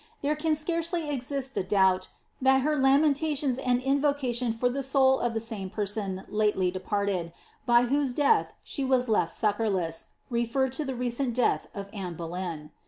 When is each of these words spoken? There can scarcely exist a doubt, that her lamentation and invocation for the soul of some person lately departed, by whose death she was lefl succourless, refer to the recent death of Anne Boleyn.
There 0.23 0.35
can 0.35 0.55
scarcely 0.55 1.11
exist 1.11 1.55
a 1.59 1.63
doubt, 1.63 2.07
that 2.41 2.63
her 2.63 2.75
lamentation 2.75 3.59
and 3.59 3.79
invocation 3.79 4.51
for 4.51 4.67
the 4.67 4.81
soul 4.81 5.19
of 5.19 5.39
some 5.43 5.69
person 5.69 6.23
lately 6.27 6.71
departed, 6.71 7.31
by 7.67 7.83
whose 7.83 8.11
death 8.11 8.51
she 8.63 8.83
was 8.83 9.07
lefl 9.07 9.29
succourless, 9.29 10.05
refer 10.31 10.69
to 10.69 10.83
the 10.85 10.95
recent 10.95 11.35
death 11.35 11.67
of 11.75 11.87
Anne 11.93 12.15
Boleyn. 12.15 12.71